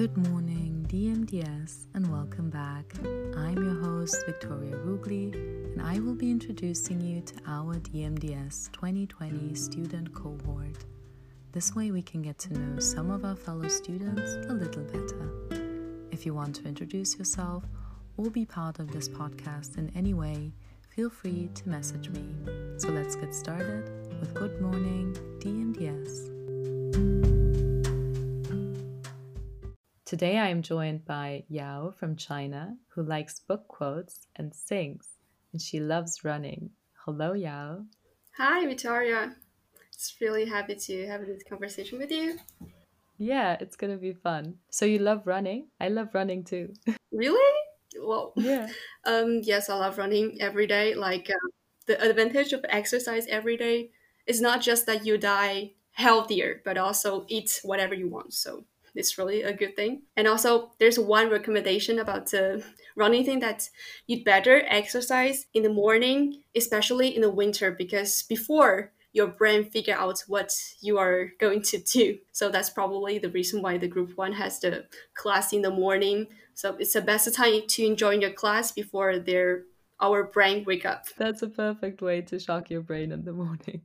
[0.00, 2.90] Good morning, DMDS, and welcome back.
[3.36, 9.54] I'm your host, Victoria Rugli, and I will be introducing you to our DMDS 2020
[9.54, 10.86] student cohort.
[11.52, 16.08] This way, we can get to know some of our fellow students a little better.
[16.10, 17.64] If you want to introduce yourself
[18.16, 20.54] or be part of this podcast in any way,
[20.88, 22.24] feel free to message me.
[22.78, 27.29] So let's get started with Good Morning DMDS.
[30.10, 35.06] Today I am joined by Yao from China, who likes book quotes and sings,
[35.52, 36.70] and she loves running.
[37.04, 37.84] Hello, Yao.
[38.36, 39.36] Hi, Victoria.
[39.92, 42.40] It's really happy to have this conversation with you.
[43.18, 44.56] Yeah, it's gonna be fun.
[44.68, 45.68] So you love running?
[45.80, 46.72] I love running too.
[47.12, 47.60] Really?
[47.96, 48.66] Well, yeah.
[49.04, 50.94] Um, yes, I love running every day.
[50.94, 51.48] Like uh,
[51.86, 53.90] the advantage of exercise every day
[54.26, 58.34] is not just that you die healthier, but also eat whatever you want.
[58.34, 60.02] So it's really a good thing.
[60.16, 62.64] And also, there's one recommendation about the
[62.96, 63.68] running thing that
[64.06, 69.96] you'd better exercise in the morning, especially in the winter, because before your brain figure
[69.96, 72.18] out what you are going to do.
[72.32, 76.28] So that's probably the reason why the group one has the class in the morning.
[76.54, 79.64] So it's the best time to enjoy your class before their
[80.00, 81.04] our brain wake up.
[81.18, 83.82] That's a perfect way to shock your brain in the morning.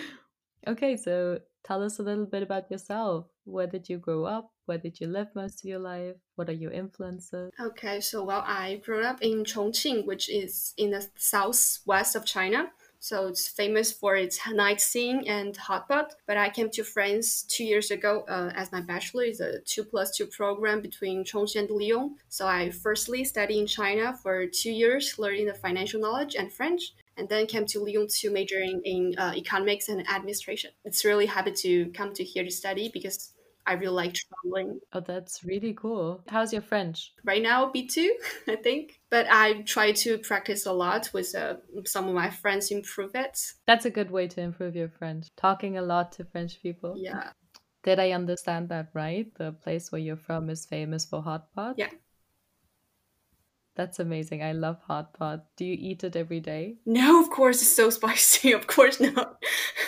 [0.68, 3.26] okay, so tell us a little bit about yourself.
[3.44, 4.50] Where did you grow up?
[4.64, 6.16] Where did you live most of your life?
[6.36, 7.50] What are your influences?
[7.60, 12.70] Okay, so well, I grew up in Chongqing, which is in the southwest of China.
[13.00, 16.14] So it's famous for its night scene and hot pot.
[16.26, 19.84] But I came to France two years ago uh, as my bachelor is a two
[19.84, 22.16] plus two program between Chongqing and Lyon.
[22.28, 26.94] So I firstly studied in China for two years, learning the financial knowledge and French
[27.18, 30.70] and then came to Lyon to major in, in uh, economics and administration.
[30.84, 33.32] It's really happy to come to here to study because
[33.68, 34.80] I really like traveling.
[34.94, 36.22] Oh, that's really cool.
[36.28, 37.12] How's your French?
[37.22, 38.08] Right now, B2,
[38.48, 38.98] I think.
[39.10, 43.38] But I try to practice a lot with uh, some of my friends, improve it.
[43.66, 45.28] That's a good way to improve your French.
[45.36, 46.94] Talking a lot to French people.
[46.96, 47.32] Yeah.
[47.84, 49.26] Did I understand that right?
[49.34, 51.74] The place where you're from is famous for hot pot?
[51.76, 51.90] Yeah.
[53.78, 54.42] That's amazing.
[54.42, 55.44] I love hot pot.
[55.56, 56.78] Do you eat it every day?
[56.84, 58.50] No, of course it's so spicy.
[58.50, 59.40] Of course not.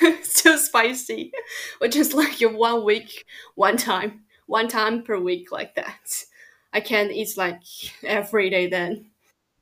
[0.24, 1.30] so spicy.
[1.78, 6.24] Which is like your one week, one time, one time per week like that.
[6.72, 7.62] I can't eat like
[8.02, 9.12] every day then.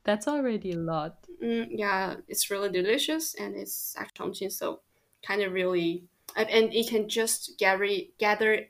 [0.05, 1.19] That's already a lot.
[1.43, 4.81] Mm, yeah, it's really delicious and it's actually so
[5.23, 7.87] kind of really and it can just gather
[8.19, 8.69] gather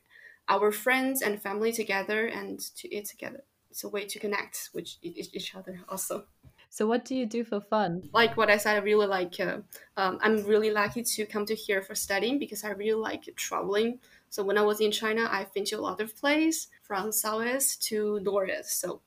[0.49, 4.87] our friends and family together and to eat together it's a way to connect with
[5.03, 6.27] each other also.
[6.71, 8.09] So what do you do for fun?
[8.13, 9.41] Like what I said, I really like.
[9.41, 9.59] Uh,
[9.97, 13.99] um, I'm really lucky to come to here for studying because I really like traveling.
[14.31, 17.83] So when I was in China, I've been to a lot of places from southeast
[17.89, 18.81] to northeast.
[18.81, 19.01] So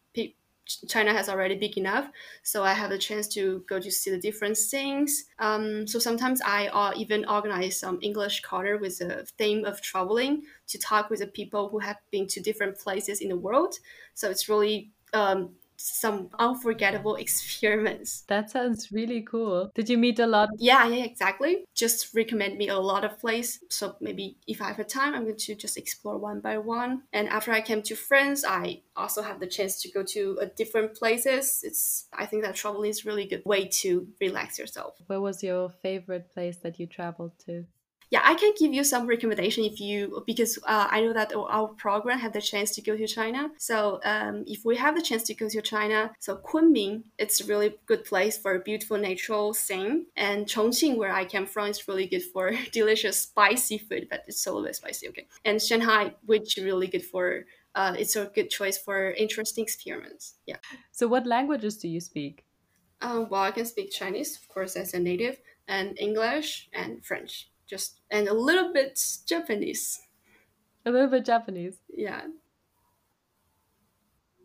[0.87, 2.09] China has already big enough,
[2.43, 5.25] so I have the chance to go to see the different things.
[5.39, 10.43] Um, so sometimes I uh, even organize some English corner with the theme of traveling
[10.67, 13.75] to talk with the people who have been to different places in the world.
[14.13, 18.21] So it's really um, some unforgettable experiments.
[18.27, 19.71] That sounds really cool.
[19.75, 20.49] Did you meet a lot?
[20.57, 21.65] Yeah, yeah, exactly.
[21.73, 23.59] Just recommend me a lot of places.
[23.69, 27.03] So maybe if I have a time, I'm going to just explore one by one.
[27.13, 30.47] And after I came to France, I also have the chance to go to a
[30.47, 31.61] different places.
[31.63, 34.95] It's I think that traveling is really good way to relax yourself.
[35.07, 37.65] Where was your favorite place that you traveled to?
[38.09, 41.67] Yeah, I can give you some recommendation if you because uh, I know that our
[41.67, 43.51] program had the chance to go to China.
[43.57, 47.45] So um, if we have the chance to go to China, so Kunming, it's a
[47.45, 51.87] really good place for a beautiful natural scene, and Chongqing, where I came from, is
[51.87, 55.09] really good for delicious spicy food, but it's a little bit spicy.
[55.09, 57.45] Okay, and Shanghai, which is really good for.
[57.75, 60.35] Uh, it's a good choice for interesting experiments.
[60.47, 60.55] Yeah.
[60.91, 62.43] So, what languages do you speak?
[63.01, 65.37] Um, well, I can speak Chinese, of course, as a native,
[65.67, 70.01] and English and French just and a little bit Japanese.
[70.85, 71.77] A little bit Japanese.
[71.89, 72.21] Yeah.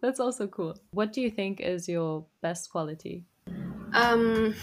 [0.01, 0.77] That's also cool.
[0.91, 3.25] What do you think is your best quality?
[3.95, 4.55] Um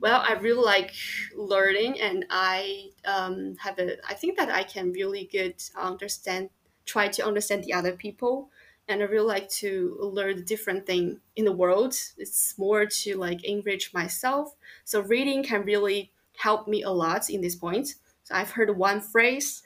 [0.00, 0.94] well, I really like
[1.36, 6.50] learning and I um have a I think that I can really good understand
[6.86, 8.50] try to understand the other people
[8.88, 11.94] and I really like to learn different thing in the world.
[12.18, 14.56] It's more to like enrich myself.
[14.84, 16.10] So reading can really
[16.42, 17.94] helped me a lot in this point.
[18.24, 19.62] So I've heard one phrase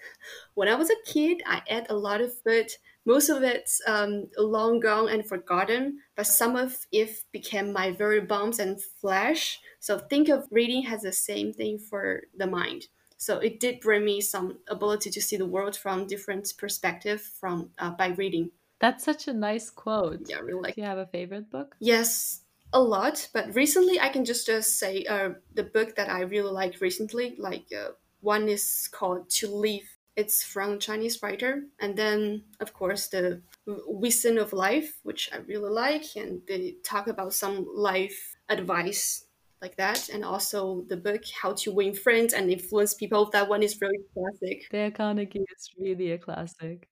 [0.55, 2.71] when I was a kid, I ate a lot of food.
[3.05, 8.21] Most of it's um, long gone and forgotten, but some of it became my very
[8.21, 9.61] bones and flesh.
[9.79, 12.87] So think of reading as the same thing for the mind.
[13.19, 17.71] So it did bring me some ability to see the world from different perspective from
[17.79, 18.51] uh, by reading.
[18.81, 20.29] That's such a nice quote.
[20.29, 20.75] Yeah, really like.
[20.75, 21.77] Do you have a favorite book?
[21.81, 22.41] Yes,
[22.75, 23.29] a lot.
[23.33, 27.37] But recently, I can just just say uh, the book that I really like recently.
[27.39, 29.89] Like uh, one is called To Live.
[30.17, 35.71] It's from Chinese writer, and then of course the Wisdom of Life, which I really
[35.71, 39.27] like, and they talk about some life advice
[39.61, 43.31] like that, and also the book How to Win Friends and Influence People.
[43.31, 44.71] That one is really classic.
[44.71, 46.89] Dale Carnegie is really a classic.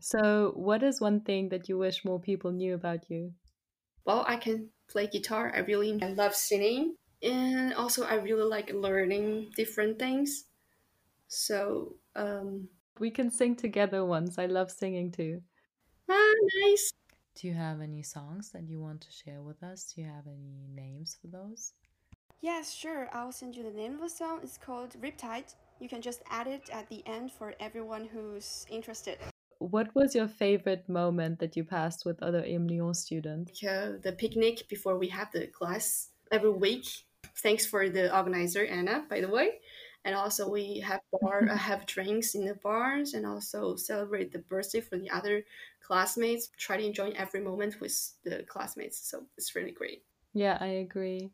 [0.00, 3.32] So, what is one thing that you wish more people knew about you?
[4.06, 5.52] Well, I can play guitar.
[5.54, 10.44] I really I love singing, and also I really like learning different things.
[11.28, 12.68] So um,
[12.98, 14.38] we can sing together once.
[14.38, 15.42] I love singing too.
[16.08, 16.32] Ah,
[16.64, 16.92] nice.
[17.34, 19.92] Do you have any songs that you want to share with us?
[19.92, 21.72] Do you have any names for those?
[22.40, 23.08] Yes, sure.
[23.12, 24.40] I'll send you the name of the song.
[24.42, 25.54] It's called Riptide.
[25.80, 29.18] You can just add it at the end for everyone who's interested.
[29.58, 33.60] What was your favorite moment that you passed with other EM Lyon students?
[33.60, 36.86] The picnic before we have the class every week.
[37.38, 39.60] Thanks for the organizer, Anna, by the way.
[40.04, 44.80] And also we have bar have drinks in the bars and also celebrate the birthday
[44.80, 45.44] for the other
[45.80, 46.48] classmates.
[46.58, 48.98] Try to enjoy every moment with the classmates.
[49.10, 50.02] So it's really great.
[50.32, 51.32] Yeah, I agree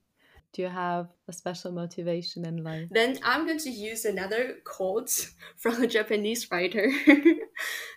[0.53, 2.89] do you have a special motivation in life?
[2.91, 6.91] Then I'm going to use another quote from a Japanese writer.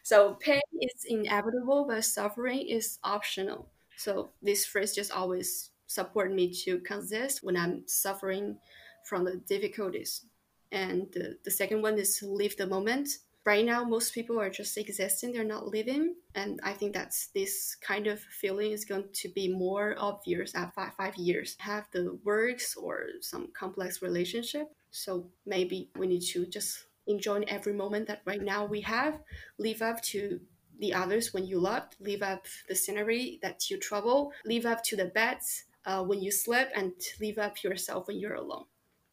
[0.03, 3.69] so pain is inevitable, but suffering is optional.
[3.97, 8.57] So this phrase just always support me to consist when I'm suffering
[9.05, 10.25] from the difficulties.
[10.71, 13.09] And the, the second one is live the moment
[13.45, 17.75] right now most people are just existing they're not living and i think that's this
[17.75, 22.17] kind of feeling is going to be more obvious at five, five years have the
[22.23, 28.21] works or some complex relationship so maybe we need to just enjoy every moment that
[28.25, 29.19] right now we have
[29.57, 30.39] live up to
[30.79, 34.95] the others when you love live up the scenery that you travel live up to
[34.95, 36.91] the beds uh, when you sleep and
[37.21, 38.65] live up yourself when you're alone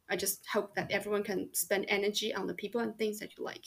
[0.09, 3.45] i just hope that everyone can spend energy on the people and things that you
[3.45, 3.65] like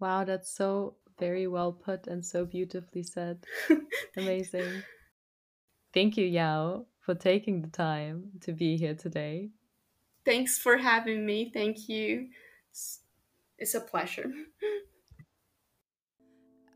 [0.00, 3.44] Wow, that's so very well put and so beautifully said.
[4.16, 4.82] Amazing.
[5.92, 9.50] Thank you, Yao, for taking the time to be here today.
[10.24, 11.50] Thanks for having me.
[11.54, 12.28] Thank you.
[13.58, 14.30] It's a pleasure.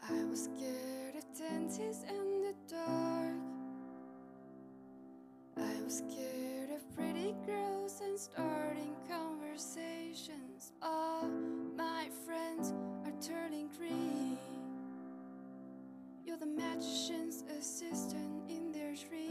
[0.09, 3.35] I was scared of dentists in the dark.
[5.57, 10.73] I was scared of pretty girls and starting conversations.
[10.81, 11.29] All
[11.77, 12.73] my friends
[13.05, 14.39] are turning green.
[16.25, 19.28] You're the magician's assistant in their dreams.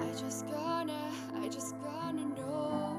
[0.00, 2.96] I just gonna, I just gonna know.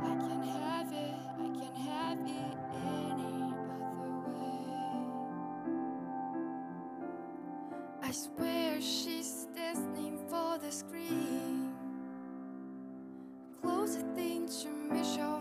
[0.00, 4.64] I can have it, I can have it any other way.
[8.02, 11.74] I swear she's destined for the screen.
[13.60, 15.39] Close the thing to me, show